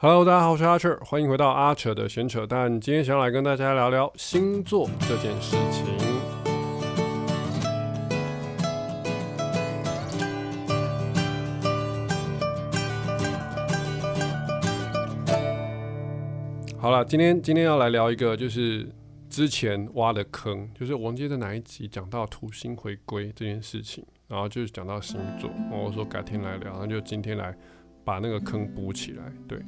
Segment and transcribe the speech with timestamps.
[0.00, 2.80] Hello，大家好，我是阿扯，欢迎回到阿扯的闲扯淡。
[2.80, 5.84] 今天想来跟大家聊聊星座这件事情。
[16.78, 18.88] 好了，今天今天要来聊一个，就是
[19.28, 27.52] 之前挖的坑，就是我记得哪一集讲到土星回归这件事情，然后就是讲到星座，我说改天来聊，然后就今天来。
[28.08, 29.60] 把那个坑补起来，对，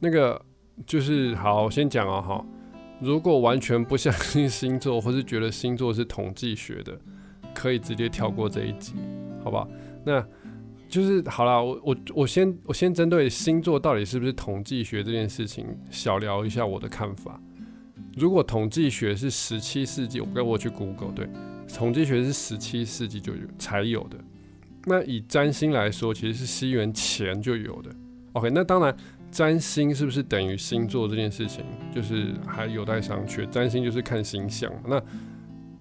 [0.00, 0.38] 那个
[0.84, 2.46] 就是好，先讲哦，哈，
[3.00, 7.00] 如果完全不相信星座，或是觉得星座是统计学的，
[7.54, 8.92] 可以直接跳过这一集，
[9.42, 9.66] 好不好？
[10.04, 10.22] 那
[10.90, 17.40] 就是好了，我我我先我先针对星座到底是不是统计学这件事情，小聊一下我的看法。
[18.14, 21.26] 如果统计学是十七世纪，我跟我去 Google，对，
[21.74, 24.18] 统计学是十七世纪就有才有的。
[24.88, 27.90] 那以占星来说，其实是西元前就有的。
[28.32, 28.94] OK，那当然，
[29.30, 31.64] 占星是不是等于星座这件事情，
[31.94, 33.48] 就是还有待商榷。
[33.48, 35.02] 占星就是看星象，那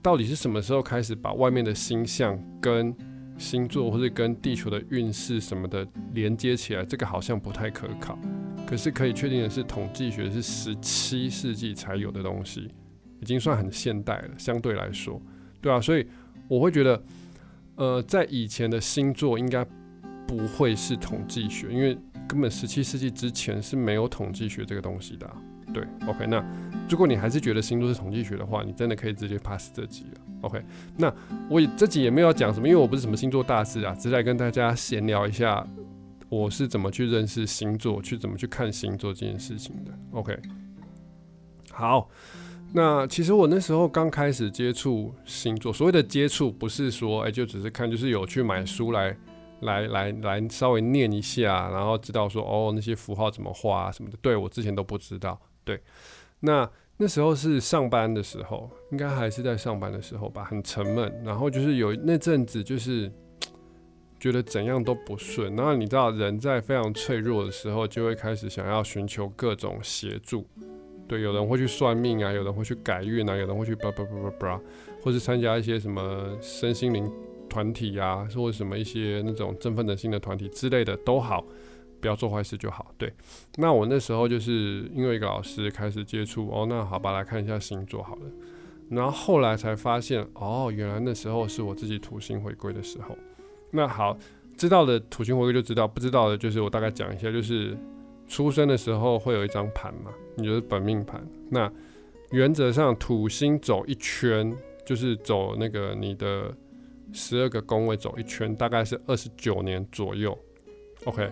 [0.01, 2.95] 到底是什么时候开始把外面的星象跟
[3.37, 6.83] 星座或者跟地球的运势什么的连接起来？
[6.83, 8.17] 这个好像不太可靠。
[8.65, 12.67] 可是可以确定的是，统计学是十七世纪才有的东西，
[13.21, 15.21] 已经算很现代了，相对来说，
[15.61, 16.05] 对啊，所以
[16.47, 17.01] 我会觉得。
[17.77, 19.65] 呃，在以前的星座应该
[20.27, 21.97] 不会是统计学，因为
[22.27, 25.31] 根本十七世纪之前是没有统计学这个东西的。
[25.73, 26.43] 对，OK，那
[26.89, 30.21] 如果你还是觉得星座是统计学的话，你真的可以直接 pass 这集了。
[30.41, 30.61] OK，
[30.97, 31.13] 那
[31.49, 35.65] 我这集也没有讲什么，因为我不是什么星座大师啊，只是来跟大家闲聊一下
[36.29, 39.91] 我是怎么去认识星座，去怎么去看星座这件事情的。
[40.11, 40.35] OK，
[41.71, 42.09] 好。
[42.73, 49.17] 那其实我那时候刚开始接触星座，所谓的接触不是说哎就只是看，就是有去买书来
[49.61, 54.17] 来来来稍微念一下，然后知道说哦那些符号怎么画啊什么的。
[54.21, 55.39] 对我之前都不知道。
[55.63, 55.81] 对，
[56.41, 61.11] 那那时候是上班的时候，应该还是在上班的时候吧，很沉闷。
[61.23, 63.11] 然后就是有那阵子就是
[64.19, 65.55] 觉得怎样都不顺。
[65.55, 70.45] 然后你知道人在非常脆弱的时候，就会开始想要寻求各种协助。
[71.07, 74.61] 对，有人会去算命啊，有人会去改运啊，有人会去叭叭叭叭叭，
[75.01, 77.09] 或是参加一些什么身心灵
[77.49, 81.45] 团体啊，或者什么一些那种振奋人心的团体之类的都好，
[82.01, 82.93] 不要做坏事就好。
[82.97, 83.13] 对，
[83.55, 88.21] 那我那时候就是因为一个老师开始接触，哦，那好吧，来看一下星座好了。
[88.89, 93.17] 然后后来才发现，哦，原来那时候是我自己土星回归的时候。
[93.71, 94.17] 那好，
[94.57, 97.77] 知道的土星回归就知道，不知道的就是我大概讲一下，就是。
[98.27, 100.11] 出生的时候会有一张盘嘛？
[100.35, 101.25] 你就是本命盘。
[101.49, 101.71] 那
[102.31, 104.53] 原则上土星走一圈，
[104.85, 106.53] 就是走那个你的
[107.13, 110.37] 十二个宫位走一圈，大概是二十九年左右。
[111.05, 111.29] OK，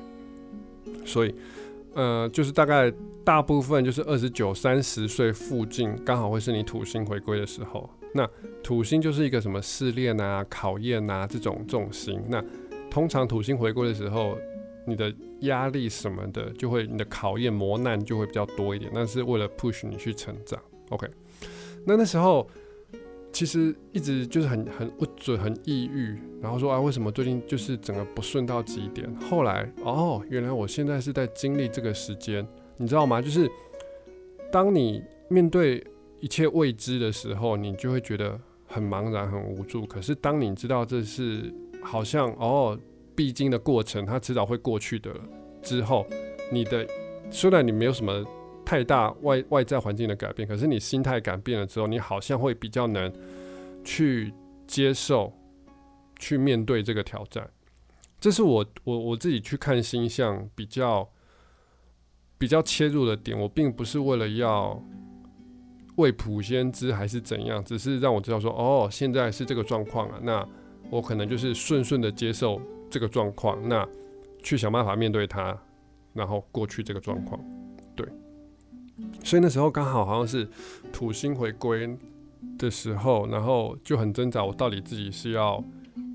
[1.05, 1.35] 所以
[1.93, 2.91] 呃，就是大概
[3.23, 7.89] 大部分就是二十九、三十岁附近，刚好会是你土星回归的时候。
[8.13, 8.25] 那
[8.63, 12.21] 土星就是一个什么试炼啊、考验啊这种重心。
[12.29, 12.43] 那
[12.89, 14.37] 通常土星回归的时候。
[14.87, 20.59] 你的压力什么的，就会你的考验磨难就会比较多一点，但是为了 push 你去成长。
[20.89, 21.07] OK，
[21.85, 22.47] 那那时候
[23.31, 29.13] 其实一直就是很很不准，很抑郁，然后说啊，为什么最近就是整个不顺到极点？
[29.29, 32.47] 后来哦，原来我现在是在经历这个时间，
[32.77, 33.21] 你知道吗？
[33.21, 33.49] 就是
[34.51, 35.85] 当你面对
[36.19, 39.85] 一切未知的时候，你就会觉得很茫然、很无助。
[39.85, 42.79] 可是当你知道这是好像哦。
[43.15, 45.11] 必经的过程，它迟早会过去的。
[45.61, 46.05] 之后，
[46.51, 46.85] 你的
[47.31, 48.23] 虽然你没有什么
[48.63, 53.11] 太大外外在环境的改变，可是你心态改变了之后，你好像会比较能
[53.83, 54.31] 去
[54.67, 55.33] 接受、
[56.19, 57.49] 去面对这个挑战。
[58.19, 61.09] 这是我我我自己去看星象比较
[62.37, 63.39] 比较切入的点。
[63.39, 64.79] 我并不是为了要
[65.95, 70.47] 未卜先知还是怎样，只是让我知道说，哦，现在是这个状况啊，那
[70.91, 72.61] 我可能就是顺顺的接受。
[72.95, 73.85] 这个状况，那
[74.41, 75.53] 去想办法面对它，
[76.13, 77.37] 然后过去这个状况，
[77.93, 78.07] 对。
[79.21, 80.47] 所以那时候刚好好像是
[80.93, 81.93] 土星回归
[82.57, 85.61] 的时候，然后就很挣扎，我到底自己是要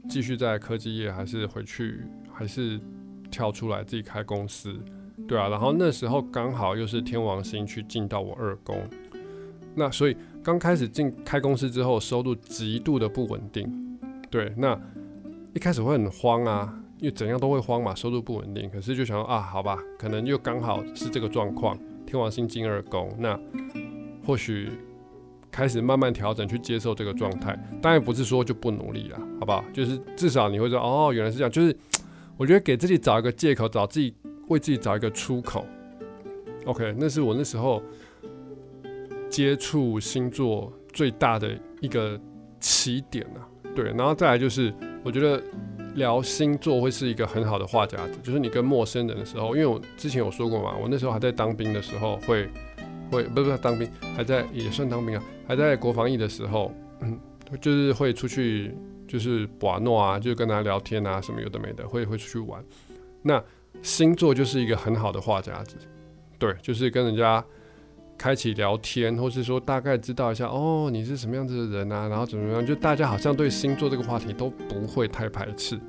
[0.08, 2.00] 继续在科技业，还是回去，
[2.32, 2.80] 还是
[3.30, 4.74] 跳出来自己开公司，
[5.28, 5.50] 对啊。
[5.50, 8.88] 然后那时候刚好又是天王星去进到我二宫，
[9.74, 13.98] 那所以刚开始进开公司之后，收入极度的不稳定，
[14.30, 14.80] 对，那。
[15.54, 18.70] 一开始会很慌啊，因为怎样都会慌嘛，收入不稳定。
[18.70, 21.76] 可是就想说啊，好吧，可能又刚好是这个状况，
[22.06, 23.38] 天王星进二宫，那
[24.24, 24.70] 或许
[25.50, 27.58] 开始慢慢调整，去接受这个状态。
[27.82, 29.64] 当然不是说就不努力了，好不好？
[29.72, 31.50] 就是至少你会说，哦，原来是这样。
[31.50, 31.76] 就是
[32.36, 34.14] 我觉得给自己找一个借口，找自己
[34.48, 35.66] 为自己找一个出口
[36.64, 37.82] ，OK，那是我那时候
[39.28, 42.18] 接触星座最大的一个
[42.60, 43.42] 起点啊。
[43.74, 45.42] 对，然后再来就是，我觉得
[45.94, 52.48] 聊星座会是一个很好的话匣子，就是你跟陌生人的时候，因为我之前有说过嘛，我那时候还在当兵的时候，会
[53.10, 57.18] 会不是不是当兵，还在也算当兵啊，还在国防役的时候，嗯，
[57.60, 58.74] 就是会出去
[59.08, 62.62] 就是玩诺啊，就是跟他聊天啊，什么有的没的，会会出去玩。
[63.22, 63.42] 那
[63.82, 65.76] 星座就是一个很好的话匣子，
[66.38, 67.44] 对，就是跟人家。
[68.20, 72.06] 开启聊天，或是说大概知道一下哦，你是什么样子的人啊？
[72.06, 72.64] 然后怎么样？
[72.64, 75.80] 就大家好像对星座这个话题都不会太排斥，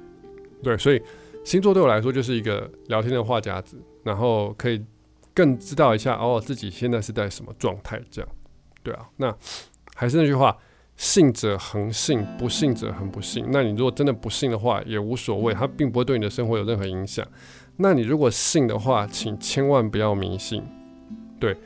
[0.63, 1.01] 对，所以
[1.43, 4.81] 星座对我来说就是一个聊天的话匣子，然后可以
[5.33, 8.29] 更知道一下哦自己现在是在什么状态，这样，
[8.81, 9.09] 对啊。
[9.17, 9.35] 那
[9.93, 10.57] 还是那句话，
[10.95, 13.45] 信者恒信，不信者恒不信。
[13.49, 17.27] 那你如果真的不信的话，也无所谓，它并不会对你的生活有任何影响。
[17.75, 20.63] 那你如果信的话，请千万不要迷信，
[21.37, 21.57] 对。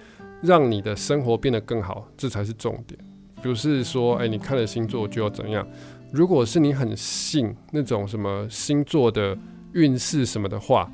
[0.46, 3.00] 让你的生活变得更好，这才是重点。
[3.42, 5.68] 不是说，哎，你看了星座就要怎样？
[6.12, 9.38] 如果是你很信那种什么星座的
[9.74, 10.92] 运势什么的话，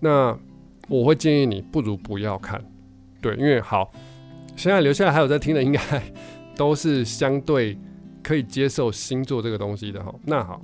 [0.00, 0.36] 那
[0.88, 2.62] 我会建议你不如不要看。
[3.20, 3.90] 对，因为好，
[4.56, 5.80] 现在留下来还有在听的，应该
[6.56, 7.78] 都是相对
[8.22, 10.14] 可以接受星座这个东西的哈。
[10.24, 10.60] 那好，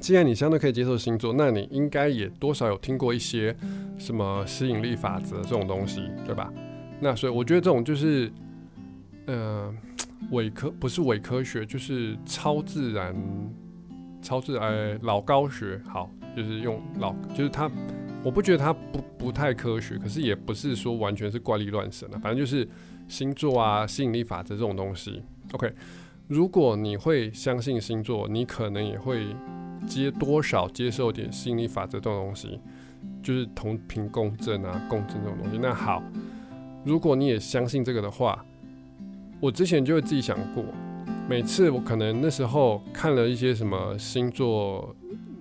[0.00, 3.54] 既然你相对可以接受星座，那你应该也多少有听过一些
[3.98, 6.52] 什么吸引力法则这种东西，对吧？
[7.04, 8.30] 那所以我觉得这种就是，
[9.26, 9.74] 呃，
[10.30, 13.12] 伪科不是伪科学，就是超自然、
[14.22, 15.80] 超自然老高学。
[15.84, 17.68] 好，就是用老，就是它，
[18.22, 22.16] 我不觉得它不不太科学，可是也不是说完全是怪力乱神的。
[22.20, 22.68] 反正就是
[23.08, 25.20] 星座啊、吸引力法则这种东西。
[25.54, 25.74] OK，
[26.28, 29.26] 如果你会相信星座，你可能也会
[29.88, 32.60] 接多少接受点吸引力法则这种东西，
[33.24, 35.58] 就是同频共振啊、共振这种东西。
[35.60, 36.00] 那好。
[36.84, 38.44] 如果你也相信这个的话，
[39.40, 40.64] 我之前就会自己想过，
[41.28, 44.94] 每次我可能那时候看了一些什么星座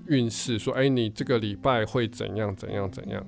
[0.08, 3.26] 运势，说哎你这个礼拜会怎样怎样怎样，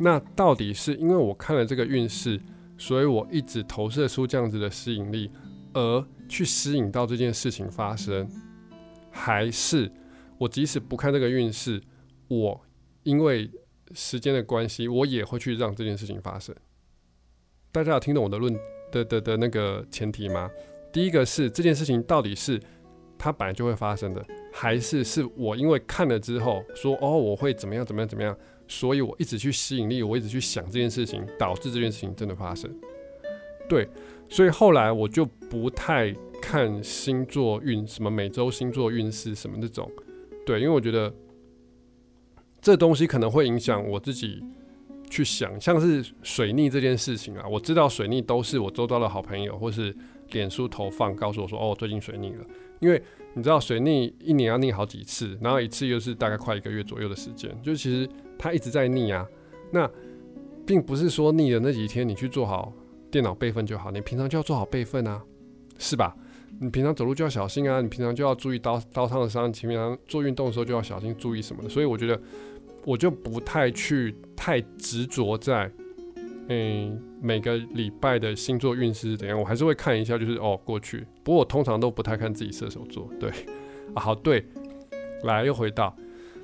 [0.00, 2.40] 那到底是因为我看了这个运势，
[2.76, 5.30] 所以我一直投射出这样子的吸引力，
[5.72, 8.28] 而去吸引到这件事情发生，
[9.10, 9.90] 还是
[10.38, 11.80] 我即使不看这个运势，
[12.28, 12.60] 我
[13.04, 13.50] 因为
[13.92, 16.54] 时间的关系，我也会去让这件事情发生。
[17.74, 18.56] 大家有听懂我的论
[18.92, 20.48] 的的的那个前提吗？
[20.92, 22.60] 第一个是这件事情到底是
[23.18, 28.38] 它本来就会发生的，还是是我因为看了之后说哦我会怎么样怎么样怎么样，
[28.68, 32.72] 所以我一直去吸引力，我一直去想这件事情，导致这件事情真的发生。
[33.68, 33.88] 对，
[34.28, 39.90] 所以后来我就不太看星座运，什么每周星座运势什么那种，
[40.46, 41.12] 对，因为我觉得
[42.60, 44.44] 这东西可能会影响我自己。
[45.14, 49.94] 去想，像是水逆这件事情啊，我知道水逆都是我周遭的好朋友或是
[50.32, 52.44] 脸书投放告诉我说，哦，最近水逆了。
[52.80, 53.00] 因为
[53.34, 59.24] 你知道水逆一年要逆好几次，然后一次又是大概快一个月左右的时间，就其实它一直在逆啊。
[59.70, 59.88] 那
[60.66, 62.72] 并不是说逆的那几天你去做好
[63.08, 65.22] 电脑备份就好，你平常就要做好备份啊，
[65.78, 66.16] 是吧？
[66.60, 71.68] 你平常走路就要小心啊，你平常就要注意刀刀伤的伤，平常做运动的时候就要小心注意什么的。
[71.68, 72.20] 所以我觉得。
[72.84, 75.70] 我就不太去太执着在，
[76.48, 81.06] 嗯，每个礼拜的星座运势是怎样，我还是会看一下，就是哦过去。
[81.22, 83.30] 不过我通常都不太看自己射手座，对，
[83.94, 84.44] 啊好对，
[85.22, 85.96] 来又回到，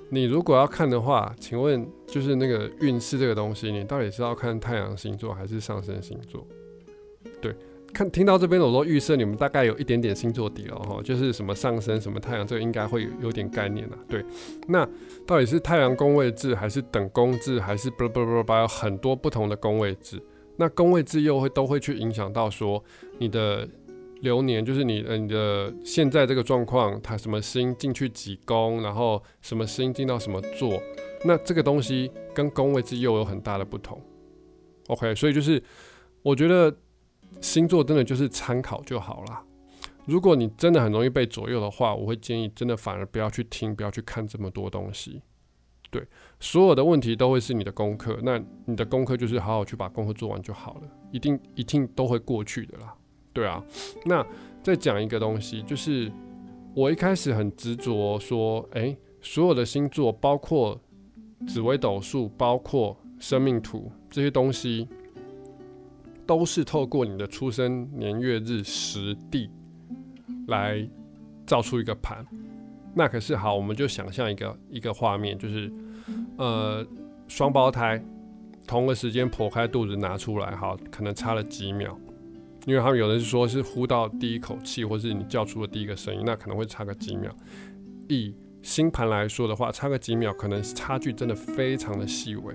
[0.09, 6.47] 你如果要看的话，请问就是那个运势这个东西，你到底是要看太阳星座还是上升星座？
[7.41, 7.55] 对。
[7.93, 13.99] 看听到这边，我都预设你们大概有一点点星座底了哈，就是什么上升、什么太阳，这个应该会有点概念了。
[14.09, 14.25] 对，
[14.69, 14.89] 那
[15.27, 20.23] 到底是太阳宫位制，还是等宫制，还是不不不不，有很多不同的宫位制。
[20.57, 22.83] 那宫位制又会都会去影响到说
[23.19, 23.69] 你的
[24.21, 30.81] 流年，就是你呃你的现在这个状况，它什么星进去几宫，然后什么星进到什么座，
[31.25, 34.01] 那这个东西跟宫位制又有很大的不同。
[34.89, 35.63] OK，所以就是
[36.23, 36.75] 我觉得。
[37.41, 39.43] 星座真的就是参考就好了。
[40.07, 45.23] 如果你真的很容易被左右的话，我会建议真的反而不要去听，不要去看这么多东西。
[45.91, 46.05] 对，
[46.41, 48.19] 所有的问题都会是你的功课。
[48.23, 50.83] 那你的功课就是好好去把功课做完就好了，
[51.13, 52.95] 一定一定都会过去的啦。
[53.33, 53.63] 对啊，
[54.07, 54.27] 那
[54.63, 56.11] 再讲一个东西，就是
[56.75, 60.81] 我一开始很执着说，诶，所有的星座，包括
[61.47, 64.89] 紫微斗数，包括生命图这些东西。
[66.31, 69.51] 都是透过你的出生年月日时地
[70.47, 70.89] 来
[71.45, 72.25] 造出一个盘。
[72.95, 75.73] 那可是好，我们就想象一个一个画面，就是
[76.37, 76.87] 呃
[77.27, 78.01] 双胞胎
[78.65, 81.99] 同个时间剖开肚子拿出来，好，可能差了几秒，
[82.65, 87.35] 因为他们有的是说是呼到第一口气，或是你叫出的第一个声音，那可能会差个几秒。
[88.09, 88.33] 以
[88.63, 92.55] 星盘来说的话，差个几秒，可能差距真的非常的细微。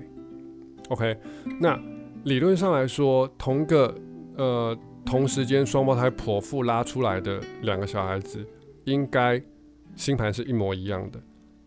[0.88, 1.17] OK，
[1.60, 1.77] 那
[2.25, 3.96] 理论上来说，同个
[4.36, 8.44] 呃同时间双胞胎剖腹拉出来的两个小孩子，
[8.86, 9.39] 应该
[9.96, 11.22] 星盘是一模一样的。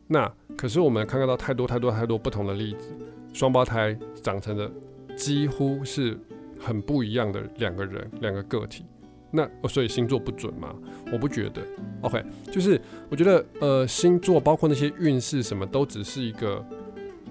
[0.08, 2.90] 那可是我们看到太多太多太多不同的例子，
[3.32, 4.68] 双胞胎长成的
[5.16, 6.18] 几乎是
[6.58, 8.84] 很不一样的两个人，两个个体。
[9.30, 10.74] 那所以星座不准吗？
[11.12, 11.62] 我不觉得。
[12.00, 16.64] OK，就是我觉得呃星座包括那些运势什么都只是一个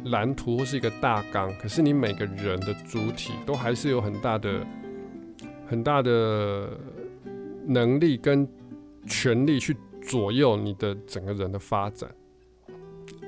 [0.05, 4.65] 蓝图或是一个大纲，可是你每个人的主体都还是有很大的
[5.67, 6.69] 很大的
[7.65, 8.47] 能力跟
[9.05, 12.09] 权力去左右你的整个人的发展。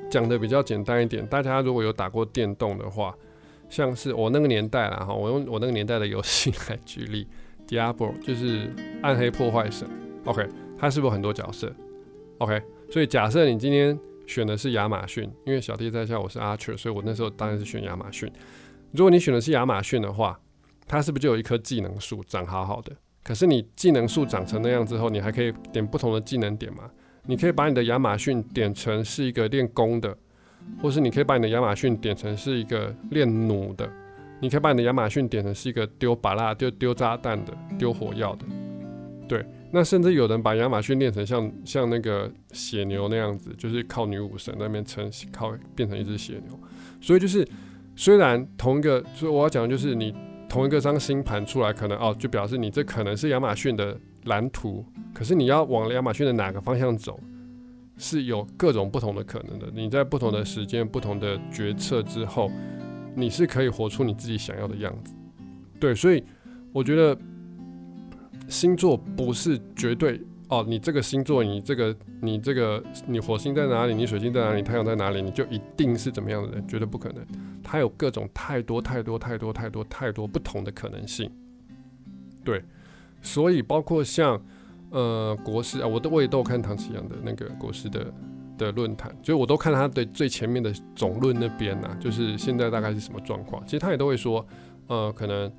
[0.10, 3.16] 讲的比较简单一点，大家如果有打过电动的话，
[3.70, 7.28] 像是我那个年代啦哈，我用我那个年代的游戏来举例。
[7.68, 8.74] Diablo 就是
[9.04, 9.88] 暗黑破坏神
[10.26, 11.72] ，OK，它是不是很多角色
[12.40, 12.60] ？OK，
[12.90, 13.96] 所以假设你今天
[14.30, 18.32] 选的是亚马逊，因为小弟在下我是 Archer，所以我那时候当然是选亚马逊。
[18.92, 20.40] 如果你选的是亚马逊的话，
[20.88, 22.96] 它是不是就有一棵技能树长好好的？
[23.24, 26.92] 可是你技能树长成那样之后，你还可以点不同的技能点吗？
[27.26, 30.16] 你可以把你的亚马逊点成是一个练功的，
[30.80, 33.92] 或是你可以把你的亚马逊点成是一个练弩的。
[34.42, 38.46] 你可以把你的亚马逊点成是一个丢巴拉、丢丢炸弹的、丢火药的，
[39.28, 39.44] 对。
[39.72, 46.60] 那甚至有人把亚马逊练成像像那个血牛那样子，就是靠女武神那边撑，靠变成一只血牛。
[47.02, 47.48] 所以就是
[47.96, 50.14] 虽然同一个，所以我要讲的就是你
[50.48, 57.20] 同一个张星盘出来，可能哦，就表示你这可能是亚马逊的蓝图，可是你要往亚马逊的哪个方向走，
[57.98, 59.68] 是有各种不同的可能的。
[59.74, 62.52] 你在不同的时间、不同的决策之后。
[63.16, 65.14] 你是可以活出你自己想要的样子，
[65.78, 66.24] 对，所以
[66.72, 67.18] 我觉得
[68.50, 77.24] 星座不是绝对哦，你这个星座，你这个你这个你火星在哪里，你水星在哪里，太阳在哪里，你就一定是怎么样的人，绝对不可能。
[77.64, 81.32] 它有各种太多太多太多太多太多不同的可能性，
[82.44, 82.64] 对，
[83.22, 84.42] 所以包括像
[84.90, 88.12] 呃国师啊，我都我也都有看唐启阳的那个国师的。
[88.60, 93.64] 的论坛，所以我都看他的最前面的总论那边呐，就是现在大概是什么状况。
[93.64, 94.46] 其实他也都会说，
[94.88, 95.50] 呃，可能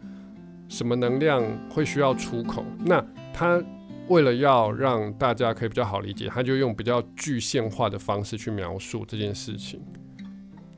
[0.70, 2.64] 什么能量会需要出口。
[2.78, 3.62] 那他
[4.08, 9.78] 为了要让大家可以比较好理解，他就用比较具象化的方式去描述这件事情。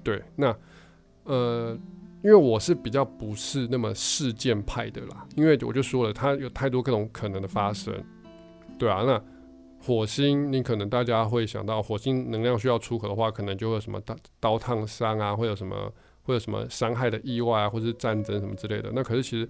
[0.03, 0.53] 对，那
[1.23, 1.79] 呃，
[2.25, 7.95] 因为我是比较不是那么事件派的啦，因为我就说了，它有太多各种可能的发生。
[8.77, 9.23] 对啊，那。
[9.85, 15.93] 火星，你可能大家会想到火星能量需要出口的话，可能就会什么刀刀烫伤啊，会有什么
[16.23, 18.91] 会有什么伤害的意外啊，或者是战争什么之类的。
[18.95, 19.49] 那可是其实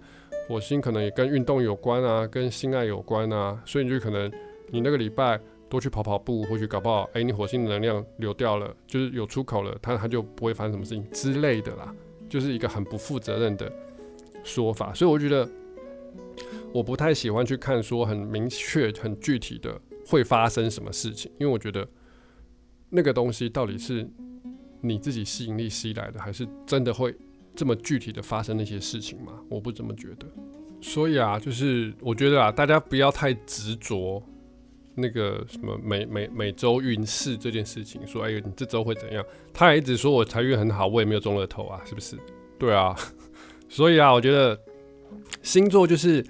[0.48, 4.30] 火星可能也跟运动有关啊，跟性爱有关啊，所以你就可能
[4.70, 11.94] 你那个礼拜多去跑跑步，或许搞不好，哎，你火星的能量流掉了，就是有出口了，它它就不会发生什么事情之类的啦，
[12.28, 13.70] 就是一个很不负责任的
[14.42, 14.92] 说法。
[14.92, 15.48] 所以我觉得
[16.72, 19.80] 我不太喜欢去看说很明确、很具体的。
[20.04, 21.30] 会发生什么事情？
[21.38, 21.88] 因为我觉得
[22.90, 24.06] 那个东西到底是
[24.82, 27.14] 你自己吸引力吸来的，还是真的会
[27.54, 29.32] 这么具体的发生那些事情吗？
[29.48, 30.26] 我不这么觉得。
[30.80, 34.22] 所以啊，就是我觉得啊，大家不要太执着
[34.94, 39.24] 那个什么每每每周运势这件事情，说哎呦，你这周会怎样？
[39.54, 42.18] 他也一直说我财运很好，我也没有中了头啊，是不是？
[42.58, 42.94] 对啊，
[43.70, 44.60] 所以啊，我觉得
[45.42, 46.24] 星座就是，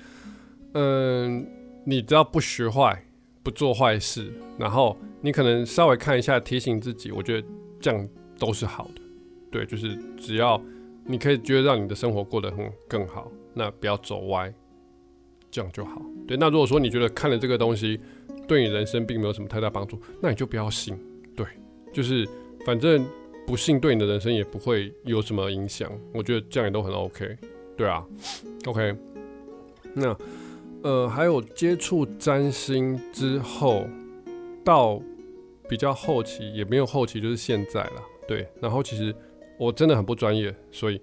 [0.74, 1.46] 嗯，
[1.84, 3.04] 你只要不学坏。
[3.44, 7.48] 不做坏事，然后你可能稍微看一下，提醒自己，我觉得
[7.80, 8.08] 这样
[8.42, 9.00] 都是好的。
[9.52, 10.60] 对，就是只要
[11.06, 14.52] 你可以觉得让你的生活过得很更好，那不要走歪，
[15.48, 16.02] 这样就好。
[16.26, 18.00] 对，那如果说你觉得看了这个东西
[18.48, 20.98] 对你人生并没有什么太大帮助，那你就不要信。
[21.36, 21.46] 对，
[21.92, 22.28] 就是
[22.66, 23.06] 反正
[23.46, 25.88] 不信对你的人生也不会有什么影响。
[26.12, 27.38] 我觉得这样也都很 OK。
[27.76, 28.04] 对啊
[28.66, 28.96] ，OK，
[29.94, 30.16] 那。
[30.84, 33.86] 呃，还有接触占星之后，
[34.64, 35.00] 到
[35.68, 38.02] 比较后期也没有后期，就是现在了。
[38.26, 39.14] 对，然后其实
[39.58, 41.00] 我真的很不专业，所以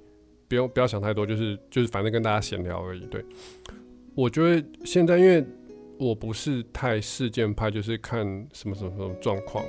[0.47, 3.05] 不用不要想太多，就是就是反正跟大家闲聊而已。
[3.07, 3.23] 对，
[4.15, 5.45] 我觉得现在因为
[5.97, 9.63] 我不是太事件派，就是看什么什么什么状况。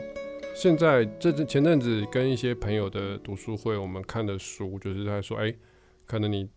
[0.54, 5.54] 现在这前阵子跟一些朋友的读书会，我们看的书就是在说，哎，
[6.06, 6.48] 可能你。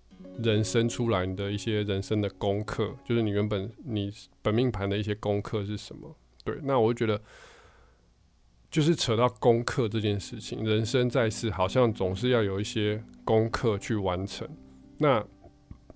[0.41, 6.15] 人生出来你的一些人生的功课，就是你原本你本命盘的一些功课是什么？
[6.43, 7.21] 对，那我就觉得，
[8.73, 10.65] 就是扯到功课这件事情。
[10.65, 14.49] 人生在世，好像总是要有一些功课去完成。
[14.97, 15.23] 那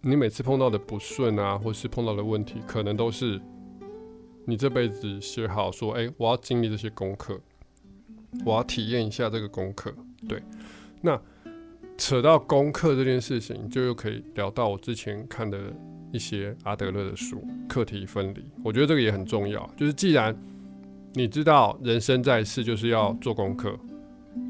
[0.02, 3.42] 你每次碰到的不顺啊，或是碰到的问题，可能都是
[4.46, 7.42] 你这辈子写好说，哎，我要经历这些功课，
[8.46, 9.92] 我要体验一下这个功课。
[10.30, 10.40] 对，
[11.02, 11.20] 那
[11.98, 15.60] 扯到功课这件事情，就又可以聊到我之前看的
[16.12, 18.46] 一些阿德勒的书，课题分离。
[18.64, 20.38] 我觉得这个也很重要，就是既然
[21.18, 23.76] 你知道人生在世就是要做功课，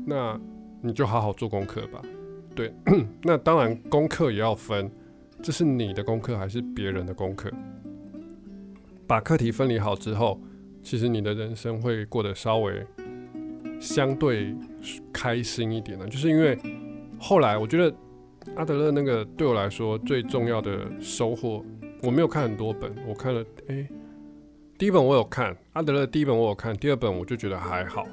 [0.06, 0.38] 那
[0.82, 2.02] 你就好好做功课吧。
[2.54, 2.74] 对，
[3.24, 4.92] 那当然功课也要分，
[5.42, 7.50] 这是你的功课还是别人的功课？
[9.08, 10.42] 把课题分离好之后，
[10.84, 12.86] 其实你的人生会过得稍微
[13.80, 14.54] 相对
[15.14, 16.06] 开心一点呢。
[16.06, 16.58] 就是因为
[17.18, 17.96] 后来我觉得
[18.58, 21.64] 阿德勒那个对我来说最重要的收获，
[22.04, 23.88] 我没有看很多本，我看了哎。
[24.78, 28.06] 第一本我有看阿德勒，第一本我有看，第二本我就觉得还好。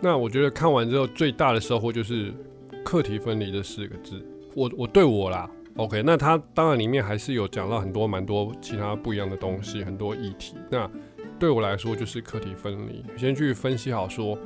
[0.00, 2.32] 那我觉得看完之后最大的收获就是
[2.82, 4.24] 课题分离这四个字。
[4.54, 6.02] 我我对我啦，OK。
[6.02, 10.54] 那他当然里面还是有讲到很多蛮多其他不一样的东西，很多议题。
[10.70, 10.90] 那
[11.38, 14.38] 对我来说就是课题分离，先去分析好说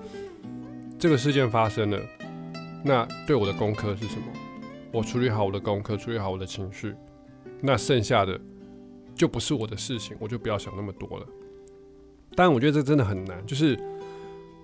[0.98, 2.00] 这个事件发生了，
[2.84, 4.24] 那对我的功课是什么？
[4.92, 6.92] 我处理好我的功课，处理好我的情绪，
[7.60, 8.36] 那剩下的。
[9.20, 11.26] 就不是我的事情，我就不要想那么多了。
[12.34, 13.78] 但我觉得这真的很难，就是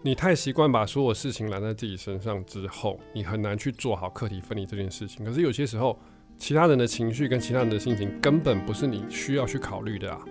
[0.03, 5.27] 你太习惯把所有事情揽在自己身上之后，你很难去做好课题分离这件事情。
[5.27, 6.01] 可是有些时候，
[6.39, 10.25] 其他人的情绪跟其他人的心情根本不是你需要去考虑的啊。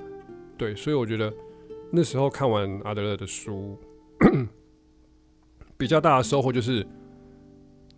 [0.58, 1.32] 对，所以我觉得
[1.92, 3.78] 那时候看完阿德勒的书，
[5.78, 6.84] 比较大的收获就是，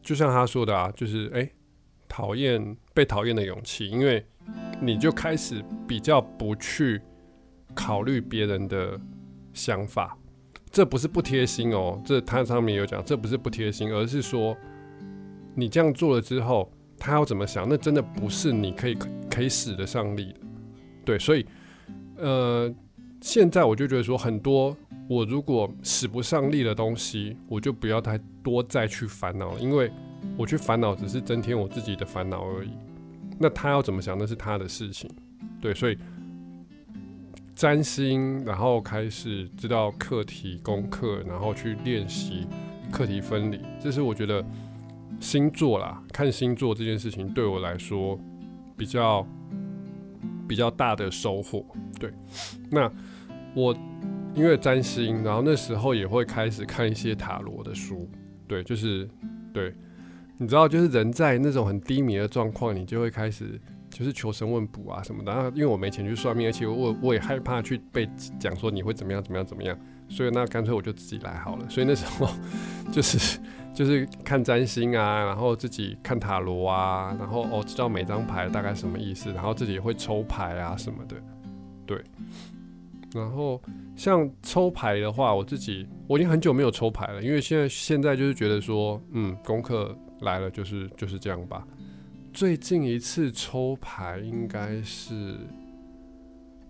[0.02, 1.50] 就像他说的啊，就是哎，
[2.06, 4.26] 讨厌被讨厌的勇气，因为。
[4.80, 7.02] 你就开始比较不去
[7.74, 9.00] 考虑别人的
[9.54, 10.18] 想法，
[10.72, 14.56] 这不是不贴心哦，这他上面有讲，这不是不贴心，而是说
[15.56, 18.98] 你这样做了之后，他要怎么想，那真的不是你可以
[19.30, 20.40] 可以使得上力的。
[21.04, 21.46] 对，所以
[22.18, 22.74] 呃，
[23.22, 24.76] 现在我就觉得说，很多
[25.08, 29.92] 我如果使不上力的东西，我就不要太多再去烦恼了，因为
[30.38, 32.70] 我去烦恼只是增添我自己的烦恼而已。
[33.40, 35.10] 那他要怎么想，那是他的事情，
[35.62, 35.98] 对，所以
[37.54, 42.48] 占星，然后开始知道课题功课，然后去练习
[42.92, 44.44] 课题分离，这是我觉得
[45.20, 48.20] 星座啦，看星座这件事情对我来说
[48.76, 49.26] 比较
[50.48, 51.66] 比较大的收获。
[52.00, 52.12] 对，
[52.72, 52.92] 那
[53.54, 53.76] 我
[54.34, 58.10] 因为占星，然后那时候也会开始看一些塔罗的书，
[58.48, 59.08] 对，就是
[59.54, 59.74] 对。
[60.40, 65.32] 你知道，就是人在那种很低迷的状况，你就会开始就是求神问卜啊什么的。
[65.34, 68.08] 然后因为我没钱去算命，而且我我也害怕去被
[68.40, 69.76] 讲说你会怎么样怎么样怎么样，
[70.08, 71.68] 所以那干脆我就自己来好了。
[71.68, 72.30] 所以那时候
[72.94, 73.40] 就是
[73.74, 81.16] 就是看占星啊，然后自己看塔罗啊，然后哦知道每张牌大概什么意思，然后自己会抽牌啊什么的，
[81.86, 82.00] 对。
[83.16, 83.60] 然后
[83.96, 89.98] 像抽牌的话，我自己我已经很久没有抽牌了，因为现在现在就是觉得说，嗯，功课。
[90.22, 91.68] 来了就是就是这样吧。
[92.34, 95.38] 最近一次抽牌应该是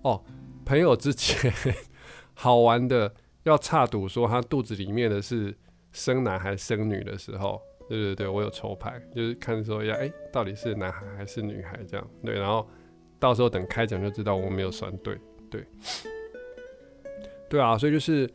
[0.01, 0.23] 哦，
[0.63, 1.51] 朋友之前
[2.33, 5.53] 好玩的要差赌说他肚子里面的是
[5.91, 12.65] 生男孩生女的时候，对对对，我有抽牌，就是看说要哎到底是男孩还是女孩这样，对，然后
[13.19, 15.65] 到时候等开奖就知道我没有算对，对，
[17.49, 18.29] 对啊，所以就是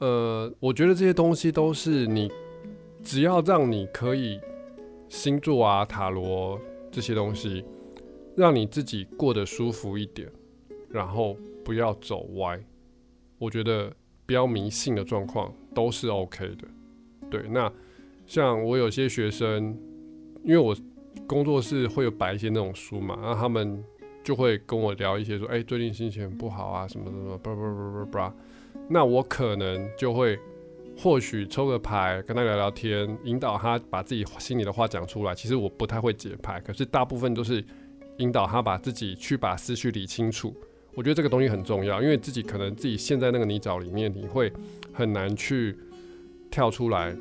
[0.00, 2.30] 呃，我觉得这些东西都是你
[3.02, 4.38] 只要让你可以。
[5.08, 7.64] 星座啊，塔罗这些东西，
[8.36, 10.30] 让你自己过得舒服一点，
[10.88, 12.60] 然后不要走歪。
[13.38, 13.92] 我觉得
[14.26, 16.68] 不要迷信的状况都是 OK 的。
[17.30, 17.72] 对，那
[18.26, 19.78] 像我有些学生，
[20.42, 20.76] 因为我
[21.26, 23.82] 工作室会有摆一些那种书嘛，然后他们
[24.22, 28.34] 就会跟我聊一些说，哎，最近心情不好啊，什么什么，叭叭叭叭叭。
[28.88, 30.38] 那我可能就会。
[30.96, 35.34] 或许抽个牌跟他聊聊天，引导他把自己心里的话讲出来。
[35.34, 37.62] 其实我不太会解牌，可是大部分都是
[38.18, 40.54] 引导他把自己去把思绪理清楚。
[40.94, 44.52] 我觉得这个东西很重要，因为自己可能自己陷在那个泥沼里面，你会
[44.92, 45.76] 很难去
[46.50, 47.14] 跳出来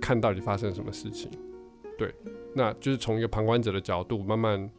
[0.00, 1.28] 看到底发生什么事情。
[1.98, 2.14] 对，
[2.54, 4.70] 那就是从一个旁观者的角度慢慢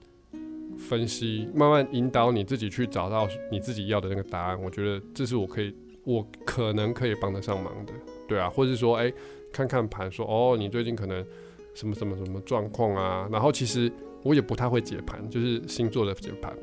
[0.77, 4.63] 分析，慢慢引导你自己去找到你自己要的那个答案。
[4.63, 5.75] 我觉得这是我可以，
[6.05, 7.91] 我可能可以帮得上忙的。
[8.29, 9.11] 对啊，或者是说，哎，
[9.51, 11.25] 看看盘，说哦，你最近可能
[11.73, 13.27] 什么什么什么状况啊？
[13.31, 13.91] 然后其实
[14.23, 16.55] 我也不太会解盘，就是星座的解盘，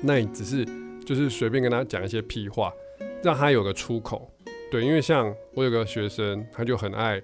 [0.00, 0.64] 那你只是
[1.04, 2.72] 就是随便跟他讲一些屁话，
[3.22, 4.28] 让他有个出口。
[4.70, 7.22] 对，因为像我有个学生，他就很爱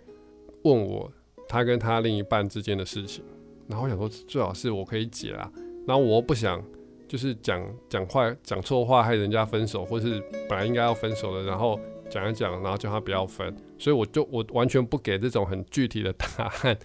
[0.65, 1.11] 问我
[1.49, 3.25] 他跟他另一半之间的事情，
[3.67, 5.51] 然后我想说最好是我可以解啊，
[5.87, 6.63] 然后我不想
[7.07, 16.79] 就是讲讲话讲错话害人家分手，或是本来应该要分手的，然后讲一讲，然后叫他不要分，所以我就我完全不给这种很具体的答案。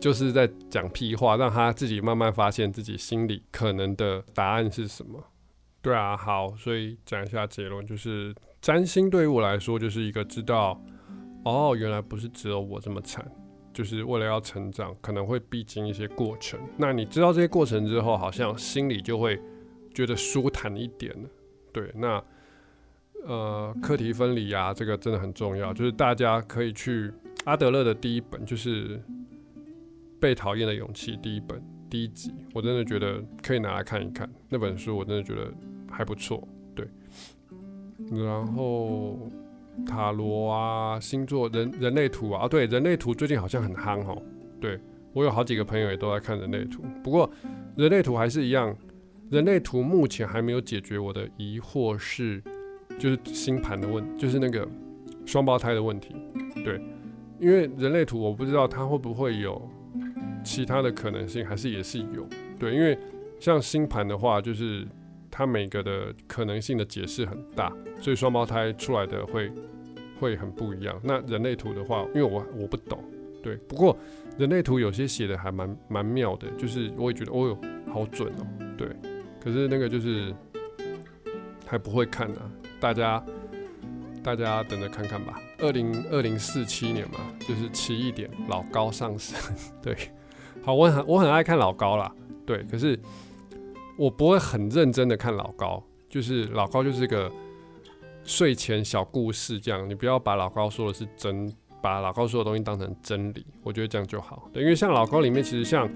[0.00, 5.22] 就是在讲屁话，让他自己慢慢发现自己心里可能的答案是什么。
[5.80, 10.80] 对啊，好，所以讲一下结论，就是占星对于我来说就是一个知道，
[11.44, 13.24] 哦，原来不是只有我这么惨，
[13.72, 16.58] 就是为了要成长，可能会必经一些过程。
[16.76, 19.40] 那你知道这些过程之后，好像心里就会
[19.94, 21.28] 觉得舒坦一点了。
[21.72, 22.20] 对，那
[23.26, 27.12] 呃，课题分离啊，这个真的很重要，就是大家可以去
[27.44, 29.00] 阿德勒的第一本，就是。
[30.22, 34.30] 被讨厌的勇气第一本第一集，我真的觉得可以拿来看一看。
[34.48, 35.52] 那本书我真的觉得
[35.90, 36.86] 还不错，对。
[38.12, 39.28] 然后
[39.84, 44.22] 塔罗啊，星座人人类图啊，对，人类图最近好像很夯哦。
[44.60, 44.78] 对
[45.12, 47.28] 我有好几个朋友也都在看人类图，不过
[47.74, 48.72] 人类图还是一样，
[49.28, 52.40] 人类图目前还没有解决我的疑惑，是
[53.02, 54.64] 就是星盘的问，就是那个
[55.26, 56.14] 双胞胎的问题。
[56.64, 56.80] 对，
[57.40, 59.60] 因为人类图我不知道它会不会有。
[60.44, 62.26] 其他的可能性还是也是有，
[62.58, 62.98] 对，因为
[63.38, 64.84] 像星盘的话，就是
[65.30, 69.52] 它每个的可能性的解释很大，所以双胞胎出来的会
[70.18, 71.00] 会很不一样。
[71.04, 72.98] 那人类图的话，因为我我不懂，
[73.40, 73.96] 对，不过
[74.36, 77.58] 人类图有些写的还蛮蛮妙的，就是我也觉得哦哟
[77.92, 78.88] 好准哦，对，
[79.40, 80.34] 可是那个就是
[81.64, 83.24] 还不会看呢，大家
[84.24, 85.40] 大家等着看看吧。
[85.60, 89.38] 二零二零四七年嘛，就是奇一点老高上升，
[89.80, 89.96] 对。
[90.64, 92.12] 好，我很我很爱看老高啦，
[92.44, 92.98] 对，可是
[93.96, 97.30] 我不会很认真的看老高，就是老高就是个
[98.24, 104.48] 睡前小故事这样，你不要把老高说的是真，把老高说的东西当成真理，我觉得这样就好。
[104.52, 105.88] 对，因为像老高里面，其实像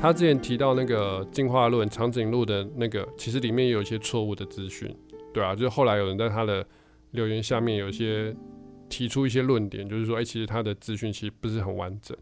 [0.00, 4.94] 他之前提到那个进化论长颈鹿的那个，其实里面也有一些错误的资讯，
[5.34, 6.64] 对啊，就是后来有人在他的
[7.10, 8.34] 留言下面有一些
[8.88, 12.16] 提出一些论点，就是说，哎，其实他的资讯其实不是很完整。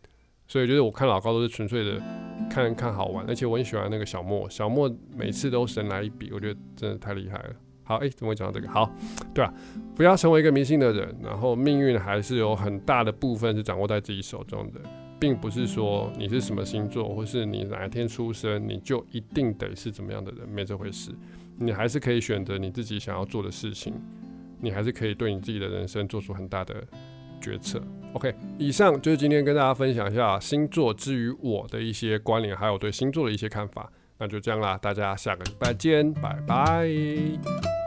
[0.48, 2.02] 所以，就是我看老高都是纯粹的
[2.50, 7.54] 看看好玩，而且我很喜欢那个小莫，小莫每次都神来一笔，我觉得真的太厉害了。
[7.84, 8.70] 好，哎，怎么会讲到这个？
[8.70, 8.90] 好，
[9.32, 9.52] 对啊，
[9.94, 14.80] 不要成为一个迷信的人，然后命运还是有很大的部分是掌握在自己手中的，
[15.18, 21.10] 并不是说你是什么星座，或是你哪一天出生，你就一定得是怎么样的人，没这回事。
[21.64, 23.94] 你还是可以选择你自己想要做的事情，
[24.60, 26.84] 你还是可以对你自己的人生做出很大的。
[27.44, 33.90] 决策，OK，以上就是今天跟大家分享一下星座之于我的一些关联，还有对星座的一些看法。
[34.18, 37.81] 那就这样啦，大家下个礼拜见，拜拜。